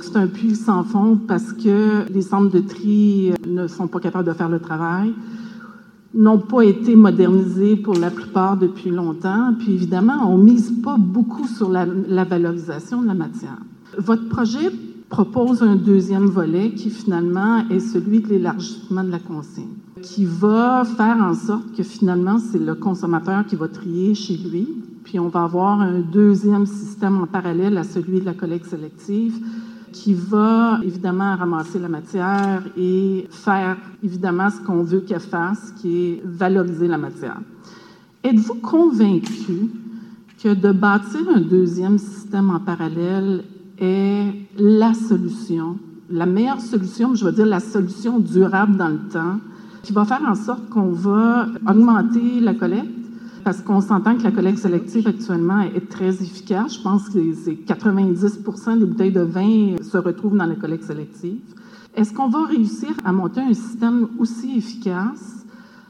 C'est 0.00 0.16
un 0.16 0.26
puits 0.26 0.56
sans 0.56 0.84
fond 0.84 1.18
parce 1.28 1.52
que 1.52 2.10
les 2.12 2.22
centres 2.22 2.50
de 2.50 2.60
tri 2.60 3.32
ne 3.46 3.68
sont 3.68 3.86
pas 3.86 4.00
capables 4.00 4.26
de 4.26 4.32
faire 4.32 4.48
le 4.48 4.58
travail 4.58 5.12
n'ont 6.14 6.38
pas 6.38 6.62
été 6.62 6.94
modernisés 6.94 7.76
pour 7.76 7.94
la 7.94 8.10
plupart 8.10 8.56
depuis 8.56 8.90
longtemps. 8.90 9.54
Puis 9.58 9.72
évidemment, 9.72 10.30
on 10.30 10.38
mise 10.38 10.72
pas 10.82 10.96
beaucoup 10.98 11.46
sur 11.46 11.70
la, 11.70 11.84
valorisation 12.24 13.02
de 13.02 13.06
la 13.06 13.14
matière. 13.14 13.58
Votre 13.98 14.28
projet 14.28 14.70
propose 15.08 15.62
un 15.62 15.76
deuxième 15.76 16.26
volet 16.26 16.72
qui 16.72 16.90
finalement 16.90 17.68
est 17.68 17.80
celui 17.80 18.20
de 18.20 18.28
l'élargissement 18.28 19.04
de 19.04 19.10
la 19.10 19.18
consigne, 19.18 19.68
qui 20.00 20.24
va 20.24 20.84
faire 20.84 21.18
en 21.20 21.34
sorte 21.34 21.72
que 21.76 21.82
finalement 21.82 22.38
c'est 22.38 22.58
le 22.58 22.74
consommateur 22.74 23.44
qui 23.46 23.56
va 23.56 23.68
trier 23.68 24.14
chez 24.14 24.38
lui, 24.38 24.68
puis 25.04 25.18
on 25.18 25.28
va 25.28 25.44
avoir 25.44 25.80
un 25.80 26.00
deuxième 26.00 26.64
système 26.64 27.20
en 27.20 27.26
parallèle 27.26 27.76
à 27.76 27.84
celui 27.84 28.20
de 28.20 28.24
la 28.24 28.32
collecte 28.32 28.66
sélective 28.66 29.34
qui 29.92 30.14
va 30.14 30.80
évidemment 30.82 31.36
ramasser 31.36 31.78
la 31.78 31.88
matière 31.88 32.62
et 32.76 33.28
faire 33.30 33.76
évidemment 34.02 34.50
ce 34.50 34.60
qu'on 34.60 34.82
veut 34.82 35.00
qu'elle 35.00 35.20
fasse, 35.20 35.72
qui 35.80 35.96
est 35.96 36.22
valoriser 36.24 36.88
la 36.88 36.98
matière. 36.98 37.40
Êtes-vous 38.24 38.54
convaincu 38.54 39.70
que 40.42 40.54
de 40.54 40.72
bâtir 40.72 41.20
un 41.34 41.40
deuxième 41.40 41.98
système 41.98 42.50
en 42.50 42.60
parallèle 42.60 43.44
est 43.78 44.32
la 44.58 44.94
solution, 44.94 45.78
la 46.10 46.26
meilleure 46.26 46.60
solution, 46.60 47.14
je 47.14 47.24
veux 47.24 47.32
dire 47.32 47.46
la 47.46 47.60
solution 47.60 48.18
durable 48.18 48.76
dans 48.76 48.88
le 48.88 49.08
temps, 49.10 49.38
qui 49.82 49.92
va 49.92 50.04
faire 50.04 50.22
en 50.26 50.34
sorte 50.34 50.68
qu'on 50.68 50.90
va 50.90 51.46
augmenter 51.68 52.40
la 52.40 52.54
collecte, 52.54 53.01
parce 53.44 53.60
qu'on 53.60 53.80
s'entend 53.80 54.16
que 54.16 54.22
la 54.22 54.30
collecte 54.30 54.58
sélective 54.58 55.06
actuellement 55.08 55.60
est 55.62 55.88
très 55.88 56.10
efficace. 56.22 56.76
Je 56.76 56.82
pense 56.82 57.08
que 57.08 57.18
c'est 57.34 57.52
90% 57.52 58.78
des 58.78 58.84
bouteilles 58.84 59.12
de 59.12 59.20
vin 59.20 59.76
se 59.82 59.98
retrouvent 59.98 60.36
dans 60.36 60.46
la 60.46 60.54
collecte 60.54 60.84
sélective. 60.84 61.40
Est-ce 61.94 62.12
qu'on 62.12 62.28
va 62.28 62.46
réussir 62.46 62.90
à 63.04 63.12
monter 63.12 63.40
un 63.40 63.54
système 63.54 64.08
aussi 64.18 64.56
efficace 64.56 65.44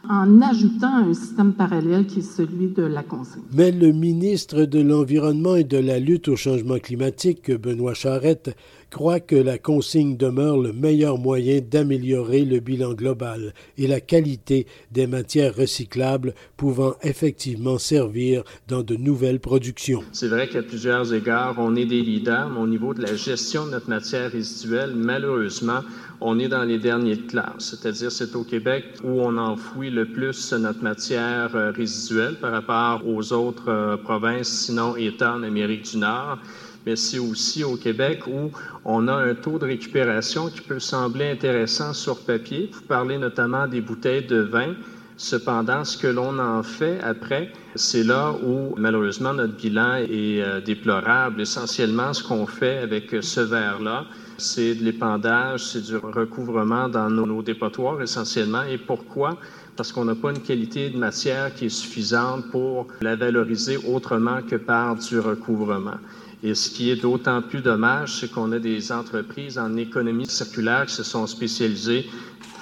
en 0.08 0.40
ajoutant 0.40 0.96
un 0.96 1.14
système 1.14 1.52
parallèle 1.52 2.06
qui 2.06 2.18
est 2.18 2.22
celui 2.22 2.68
de 2.68 2.82
la 2.82 3.02
consigne? 3.02 3.42
Mais 3.54 3.70
le 3.70 3.92
ministre 3.92 4.64
de 4.64 4.80
l'Environnement 4.80 5.54
et 5.54 5.64
de 5.64 5.78
la 5.78 6.00
lutte 6.00 6.28
au 6.28 6.36
changement 6.36 6.78
climatique, 6.78 7.52
Benoît 7.52 7.94
Charette, 7.94 8.56
croit 8.92 9.20
que 9.20 9.34
la 9.34 9.56
consigne 9.56 10.18
demeure 10.18 10.58
le 10.58 10.74
meilleur 10.74 11.16
moyen 11.16 11.60
d'améliorer 11.62 12.44
le 12.44 12.60
bilan 12.60 12.92
global 12.92 13.54
et 13.78 13.86
la 13.86 14.00
qualité 14.00 14.66
des 14.90 15.06
matières 15.06 15.56
recyclables 15.56 16.34
pouvant 16.58 16.94
effectivement 17.02 17.78
servir 17.78 18.42
dans 18.68 18.82
de 18.82 18.94
nouvelles 18.94 19.40
productions. 19.40 20.04
C'est 20.12 20.28
vrai 20.28 20.46
qu'à 20.46 20.62
plusieurs 20.62 21.14
égards, 21.14 21.54
on 21.58 21.74
est 21.74 21.86
des 21.86 22.02
leaders, 22.02 22.50
mais 22.50 22.60
au 22.60 22.66
niveau 22.66 22.92
de 22.92 23.00
la 23.00 23.16
gestion 23.16 23.64
de 23.64 23.70
notre 23.70 23.88
matière 23.88 24.30
résiduelle, 24.30 24.92
malheureusement, 24.94 25.80
on 26.20 26.38
est 26.38 26.48
dans 26.48 26.64
les 26.64 26.78
derniers 26.78 27.16
de 27.16 27.22
classe. 27.22 27.70
C'est-à-dire, 27.70 28.12
c'est 28.12 28.36
au 28.36 28.44
Québec 28.44 28.84
où 29.02 29.22
on 29.22 29.38
enfouit 29.38 29.90
le 29.90 30.04
plus 30.04 30.52
notre 30.52 30.82
matière 30.82 31.56
euh, 31.56 31.70
résiduelle 31.70 32.36
par 32.38 32.52
rapport 32.52 33.08
aux 33.08 33.32
autres 33.32 33.70
euh, 33.70 33.96
provinces, 33.96 34.48
sinon 34.48 34.96
États 34.96 35.34
en 35.34 35.42
Amérique 35.42 35.90
du 35.90 35.96
Nord 35.96 36.38
mais 36.86 36.96
c'est 36.96 37.18
aussi 37.18 37.64
au 37.64 37.76
Québec 37.76 38.26
où 38.26 38.50
on 38.84 39.08
a 39.08 39.14
un 39.14 39.34
taux 39.34 39.58
de 39.58 39.66
récupération 39.66 40.48
qui 40.48 40.60
peut 40.60 40.80
sembler 40.80 41.30
intéressant 41.30 41.92
sur 41.92 42.18
papier. 42.20 42.70
Vous 42.72 42.82
parlez 42.82 43.18
notamment 43.18 43.66
des 43.66 43.80
bouteilles 43.80 44.26
de 44.26 44.40
vin. 44.40 44.74
Cependant, 45.16 45.84
ce 45.84 45.96
que 45.96 46.08
l'on 46.08 46.38
en 46.38 46.62
fait 46.62 46.98
après, 47.02 47.52
c'est 47.76 48.02
là 48.02 48.34
où 48.44 48.74
malheureusement 48.76 49.32
notre 49.32 49.54
bilan 49.54 49.96
est 49.96 50.42
euh, 50.42 50.60
déplorable. 50.60 51.42
Essentiellement, 51.42 52.12
ce 52.12 52.24
qu'on 52.24 52.46
fait 52.46 52.78
avec 52.78 53.14
ce 53.20 53.40
verre-là, 53.40 54.06
c'est 54.38 54.74
de 54.74 54.82
l'épandage, 54.82 55.64
c'est 55.64 55.82
du 55.82 55.96
recouvrement 55.96 56.88
dans 56.88 57.08
nos, 57.08 57.26
nos 57.26 57.42
dépotoirs 57.42 58.02
essentiellement. 58.02 58.62
Et 58.62 58.78
pourquoi? 58.78 59.36
Parce 59.76 59.92
qu'on 59.92 60.04
n'a 60.04 60.14
pas 60.14 60.30
une 60.30 60.40
qualité 60.42 60.90
de 60.90 60.98
matière 60.98 61.54
qui 61.54 61.66
est 61.66 61.68
suffisante 61.68 62.50
pour 62.50 62.88
la 63.00 63.14
valoriser 63.14 63.76
autrement 63.76 64.42
que 64.42 64.56
par 64.56 64.96
du 64.96 65.20
recouvrement. 65.20 65.98
Et 66.42 66.54
ce 66.54 66.70
qui 66.70 66.90
est 66.90 66.96
d'autant 66.96 67.40
plus 67.40 67.60
dommage, 67.60 68.18
c'est 68.18 68.30
qu'on 68.30 68.50
a 68.52 68.58
des 68.58 68.90
entreprises 68.90 69.58
en 69.58 69.76
économie 69.76 70.26
circulaire 70.26 70.86
qui 70.86 70.94
se 70.94 71.04
sont 71.04 71.26
spécialisées 71.26 72.06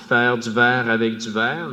faire 0.09 0.37
du 0.37 0.51
verre 0.51 0.91
avec 0.91 1.17
du 1.19 1.31
verre. 1.31 1.71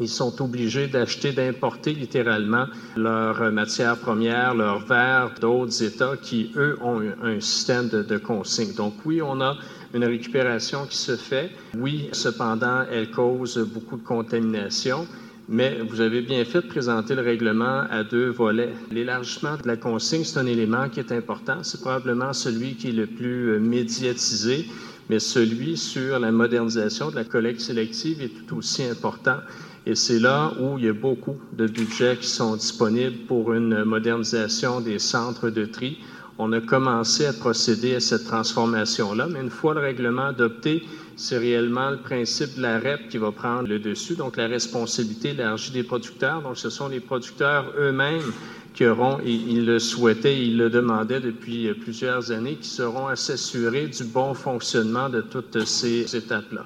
Ils 0.00 0.08
sont 0.08 0.40
obligés 0.42 0.88
d'acheter, 0.88 1.32
d'importer 1.32 1.92
littéralement 1.92 2.66
leur 2.96 3.52
matière 3.52 3.98
première, 3.98 4.54
leur 4.54 4.78
verre 4.86 5.34
d'autres 5.40 5.82
États 5.82 6.16
qui, 6.16 6.50
eux, 6.56 6.78
ont 6.82 7.02
un 7.22 7.38
système 7.38 7.88
de, 7.90 8.02
de 8.02 8.16
consigne. 8.16 8.72
Donc 8.74 8.94
oui, 9.04 9.20
on 9.20 9.40
a 9.42 9.56
une 9.92 10.04
récupération 10.04 10.86
qui 10.86 10.96
se 10.96 11.16
fait. 11.16 11.50
Oui, 11.76 12.08
cependant, 12.12 12.84
elle 12.90 13.10
cause 13.10 13.58
beaucoup 13.58 13.98
de 13.98 14.02
contamination. 14.02 15.06
Mais 15.52 15.80
vous 15.80 16.00
avez 16.00 16.20
bien 16.20 16.44
fait 16.44 16.62
de 16.62 16.68
présenter 16.68 17.16
le 17.16 17.22
règlement 17.22 17.82
à 17.90 18.04
deux 18.04 18.28
volets. 18.30 18.72
L'élargissement 18.92 19.56
de 19.56 19.66
la 19.66 19.76
consigne, 19.76 20.22
c'est 20.22 20.38
un 20.38 20.46
élément 20.46 20.88
qui 20.88 21.00
est 21.00 21.10
important. 21.10 21.64
C'est 21.64 21.80
probablement 21.80 22.32
celui 22.32 22.76
qui 22.76 22.90
est 22.90 22.92
le 22.92 23.08
plus 23.08 23.48
euh, 23.48 23.58
médiatisé, 23.58 24.66
mais 25.08 25.18
celui 25.18 25.76
sur 25.76 26.20
la 26.20 26.30
modernisation 26.30 27.10
de 27.10 27.16
la 27.16 27.24
collecte 27.24 27.60
sélective 27.62 28.22
est 28.22 28.46
tout 28.46 28.58
aussi 28.58 28.84
important. 28.84 29.38
Et 29.86 29.96
c'est 29.96 30.20
là 30.20 30.52
où 30.60 30.78
il 30.78 30.84
y 30.84 30.88
a 30.88 30.92
beaucoup 30.92 31.36
de 31.52 31.66
budgets 31.66 32.16
qui 32.20 32.28
sont 32.28 32.54
disponibles 32.54 33.26
pour 33.26 33.52
une 33.52 33.82
modernisation 33.82 34.80
des 34.80 35.00
centres 35.00 35.50
de 35.50 35.64
tri. 35.64 35.98
On 36.42 36.52
a 36.52 36.60
commencé 36.62 37.26
à 37.26 37.34
procéder 37.34 37.96
à 37.96 38.00
cette 38.00 38.24
transformation-là, 38.24 39.26
mais 39.28 39.42
une 39.42 39.50
fois 39.50 39.74
le 39.74 39.80
règlement 39.80 40.28
adopté, 40.28 40.84
c'est 41.14 41.36
réellement 41.36 41.90
le 41.90 41.98
principe 41.98 42.56
de 42.56 42.62
la 42.62 42.78
REP 42.78 43.10
qui 43.10 43.18
va 43.18 43.30
prendre 43.30 43.68
le 43.68 43.78
dessus, 43.78 44.14
donc 44.14 44.38
la 44.38 44.46
responsabilité 44.46 45.32
élargie 45.32 45.70
des 45.70 45.82
producteurs. 45.82 46.40
Donc, 46.40 46.56
ce 46.56 46.70
sont 46.70 46.88
les 46.88 47.00
producteurs 47.00 47.70
eux-mêmes 47.78 48.32
qui 48.72 48.86
auront, 48.86 49.18
et 49.22 49.30
ils 49.30 49.66
le 49.66 49.78
souhaitaient, 49.78 50.40
ils 50.42 50.56
le 50.56 50.70
demandaient 50.70 51.20
depuis 51.20 51.68
euh, 51.68 51.74
plusieurs 51.74 52.32
années, 52.32 52.56
qui 52.56 52.70
seront 52.70 53.08
à 53.08 53.16
s'assurer 53.16 53.88
du 53.88 54.04
bon 54.04 54.32
fonctionnement 54.32 55.10
de 55.10 55.20
toutes 55.20 55.66
ces 55.66 56.16
étapes-là. 56.16 56.64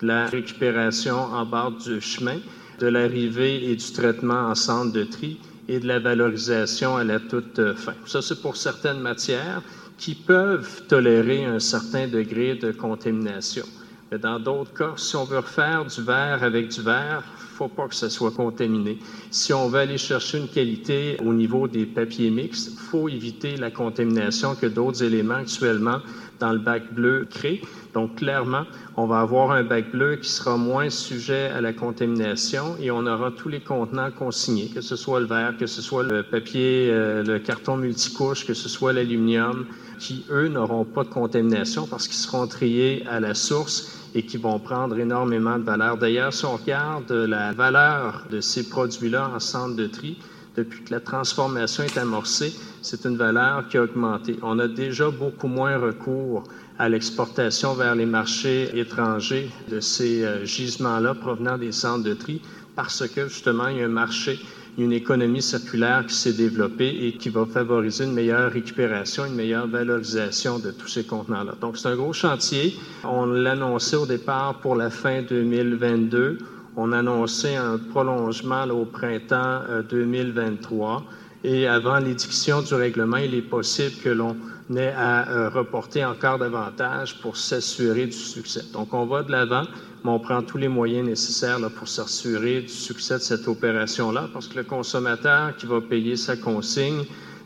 De 0.00 0.06
la 0.06 0.28
récupération 0.28 1.18
en 1.18 1.44
bord 1.44 1.72
du 1.72 2.00
chemin, 2.00 2.38
de 2.78 2.86
l'arrivée 2.86 3.70
et 3.70 3.76
du 3.76 3.92
traitement 3.92 4.48
en 4.48 4.54
centre 4.54 4.94
de 4.94 5.04
tri 5.04 5.38
et 5.70 5.78
de 5.78 5.86
la 5.86 6.00
valorisation 6.00 6.96
à 6.96 7.04
la 7.04 7.20
toute 7.20 7.74
fin. 7.74 7.94
Ça, 8.04 8.20
c'est 8.20 8.42
pour 8.42 8.56
certaines 8.56 8.98
matières 8.98 9.62
qui 9.96 10.16
peuvent 10.16 10.82
tolérer 10.88 11.44
un 11.44 11.60
certain 11.60 12.08
degré 12.08 12.56
de 12.56 12.72
contamination. 12.72 13.64
Mais 14.10 14.18
dans 14.18 14.40
d'autres 14.40 14.74
cas, 14.74 14.94
si 14.96 15.14
on 15.14 15.24
veut 15.24 15.38
refaire 15.38 15.84
du 15.84 16.02
verre 16.02 16.42
avec 16.42 16.70
du 16.70 16.82
verre, 16.82 17.22
faut 17.60 17.68
pas 17.68 17.88
que 17.88 17.94
ça 17.94 18.08
soit 18.08 18.30
contaminé. 18.30 18.98
Si 19.30 19.52
on 19.52 19.68
veut 19.68 19.80
aller 19.80 19.98
chercher 19.98 20.38
une 20.38 20.48
qualité 20.48 21.18
au 21.22 21.34
niveau 21.34 21.68
des 21.68 21.84
papiers 21.84 22.30
mixtes, 22.30 22.70
faut 22.78 23.06
éviter 23.10 23.58
la 23.58 23.70
contamination 23.70 24.54
que 24.54 24.64
d'autres 24.64 25.02
éléments 25.02 25.34
actuellement 25.34 25.98
dans 26.38 26.52
le 26.52 26.58
bac 26.58 26.94
bleu 26.94 27.26
créent. 27.28 27.60
Donc, 27.92 28.16
clairement, 28.16 28.64
on 28.96 29.06
va 29.06 29.20
avoir 29.20 29.50
un 29.50 29.62
bac 29.62 29.90
bleu 29.90 30.16
qui 30.16 30.30
sera 30.30 30.56
moins 30.56 30.88
sujet 30.88 31.50
à 31.50 31.60
la 31.60 31.74
contamination 31.74 32.76
et 32.80 32.90
on 32.90 33.04
aura 33.06 33.30
tous 33.30 33.50
les 33.50 33.60
contenants 33.60 34.10
consignés, 34.10 34.70
que 34.74 34.80
ce 34.80 34.96
soit 34.96 35.20
le 35.20 35.26
verre, 35.26 35.54
que 35.58 35.66
ce 35.66 35.82
soit 35.82 36.02
le 36.02 36.22
papier, 36.22 36.88
euh, 36.90 37.22
le 37.22 37.40
carton 37.40 37.76
multicouche, 37.76 38.46
que 38.46 38.54
ce 38.54 38.70
soit 38.70 38.94
l'aluminium, 38.94 39.66
qui, 39.98 40.24
eux, 40.30 40.48
n'auront 40.48 40.86
pas 40.86 41.04
de 41.04 41.10
contamination 41.10 41.86
parce 41.86 42.08
qu'ils 42.08 42.16
seront 42.16 42.46
triés 42.46 43.04
à 43.06 43.20
la 43.20 43.34
source 43.34 43.99
et 44.14 44.22
qui 44.22 44.36
vont 44.36 44.58
prendre 44.58 44.98
énormément 44.98 45.58
de 45.58 45.64
valeur. 45.64 45.96
D'ailleurs, 45.96 46.32
si 46.32 46.44
on 46.44 46.56
regarde 46.56 47.10
la 47.12 47.52
valeur 47.52 48.26
de 48.30 48.40
ces 48.40 48.68
produits-là 48.68 49.30
en 49.34 49.40
centre 49.40 49.76
de 49.76 49.86
tri, 49.86 50.18
depuis 50.56 50.82
que 50.82 50.92
la 50.92 51.00
transformation 51.00 51.84
est 51.84 51.96
amorcée, 51.96 52.52
c'est 52.82 53.04
une 53.04 53.16
valeur 53.16 53.68
qui 53.68 53.76
a 53.76 53.82
augmenté. 53.82 54.36
On 54.42 54.58
a 54.58 54.66
déjà 54.66 55.10
beaucoup 55.10 55.46
moins 55.46 55.78
recours 55.78 56.44
à 56.78 56.88
l'exportation 56.88 57.74
vers 57.74 57.94
les 57.94 58.06
marchés 58.06 58.70
étrangers 58.78 59.50
de 59.70 59.80
ces 59.80 60.24
euh, 60.24 60.44
gisements-là 60.44 61.14
provenant 61.14 61.58
des 61.58 61.72
centres 61.72 62.04
de 62.04 62.14
tri 62.14 62.40
parce 62.74 63.06
que 63.06 63.28
justement, 63.28 63.68
il 63.68 63.78
y 63.78 63.82
a 63.82 63.84
un 63.84 63.88
marché 63.88 64.38
une 64.78 64.92
économie 64.92 65.42
circulaire 65.42 66.06
qui 66.06 66.14
s'est 66.14 66.32
développée 66.32 67.06
et 67.06 67.12
qui 67.12 67.28
va 67.28 67.46
favoriser 67.46 68.04
une 68.04 68.12
meilleure 68.12 68.52
récupération, 68.52 69.26
une 69.26 69.34
meilleure 69.34 69.66
valorisation 69.66 70.58
de 70.58 70.70
tous 70.70 70.88
ces 70.88 71.04
contenants-là. 71.04 71.54
Donc, 71.60 71.76
c'est 71.76 71.88
un 71.88 71.96
gros 71.96 72.12
chantier. 72.12 72.74
On 73.04 73.26
l'annonçait 73.26 73.96
au 73.96 74.06
départ 74.06 74.60
pour 74.60 74.76
la 74.76 74.90
fin 74.90 75.22
2022. 75.22 76.38
On 76.76 76.92
annonçait 76.92 77.56
un 77.56 77.78
prolongement 77.78 78.64
au 78.64 78.84
printemps 78.84 79.60
2023. 79.88 81.04
Et 81.42 81.66
avant 81.66 81.98
l'édiction 81.98 82.62
du 82.62 82.74
règlement, 82.74 83.16
il 83.16 83.34
est 83.34 83.42
possible 83.42 83.96
que 84.02 84.10
l'on 84.10 84.36
ait 84.76 84.92
à 84.96 85.30
euh, 85.30 85.48
reporter 85.48 86.04
encore 86.04 86.38
davantage 86.38 87.20
pour 87.20 87.36
s'assurer 87.36 88.06
du 88.06 88.12
succès. 88.12 88.62
Donc, 88.72 88.92
on 88.92 89.06
va 89.06 89.22
de 89.22 89.32
l'avant 89.32 89.64
mais 90.04 90.10
on 90.10 90.18
prend 90.18 90.42
tous 90.42 90.56
les 90.56 90.68
moyens 90.68 91.06
nécessaires 91.06 91.58
pour 91.76 91.88
s'assurer 91.88 92.62
du 92.62 92.68
succès 92.68 93.14
de 93.14 93.22
cette 93.22 93.46
opération-là, 93.46 94.28
parce 94.32 94.48
que 94.48 94.56
le 94.56 94.64
consommateur 94.64 95.56
qui 95.56 95.66
va 95.66 95.80
payer 95.80 96.16
sa 96.16 96.36
consigne, 96.36 97.04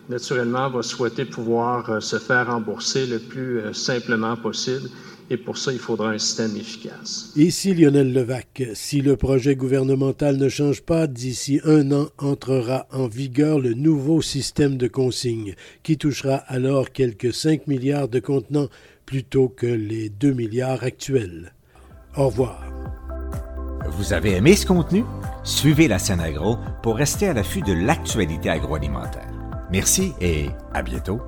naturellement, 0.09 0.69
va 0.71 0.83
souhaiter 0.83 1.25
pouvoir 1.25 1.89
euh, 1.91 2.01
se 2.01 2.19
faire 2.19 2.47
rembourser 2.47 3.07
le 3.07 3.19
plus 3.19 3.59
euh, 3.59 3.73
simplement 3.73 4.37
possible. 4.37 4.89
Et 5.31 5.37
pour 5.37 5.57
ça, 5.57 5.73
il 5.73 5.79
faudra 5.79 6.11
un 6.11 6.19
système 6.19 6.55
efficace. 6.57 7.33
Ici 7.35 7.75
Lionel 7.75 8.13
Levac. 8.13 8.63
Si 8.75 9.01
le 9.01 9.17
projet 9.17 9.57
gouvernemental 9.57 10.37
ne 10.37 10.49
change 10.49 10.83
pas, 10.83 11.07
d'ici 11.07 11.61
un 11.65 11.93
an 11.93 12.09
entrera 12.19 12.87
en 12.93 13.09
vigueur 13.09 13.59
le 13.59 13.73
nouveau 13.73 14.21
système 14.21 14.77
de 14.77 14.87
consigne, 14.87 15.55
qui 15.83 15.97
touchera 15.97 16.37
alors 16.37 16.91
quelques 16.91 17.33
5 17.33 17.67
milliards 17.67 18.09
de 18.09 18.21
contenants 18.21 18.69
plutôt 19.07 19.49
que 19.49 19.67
les 19.67 20.11
2 20.11 20.33
milliards 20.33 20.83
actuels. 20.83 21.55
Au 22.17 22.27
revoir. 22.27 22.63
Vous 23.97 24.13
avez 24.13 24.33
aimé 24.33 24.57
ce 24.57 24.67
contenu? 24.67 25.05
Suivez 25.43 25.89
la 25.89 25.99
scène 25.99 26.21
agro 26.21 26.57
pour 26.83 26.97
rester 26.97 27.29
à 27.29 27.35
l'affût 27.35 27.63
de 27.63 27.73
l'actualité 27.73 28.51
agroalimentaire. 28.51 29.31
Merci 29.71 30.13
et 30.21 30.47
à 30.73 30.83
bientôt. 30.83 31.21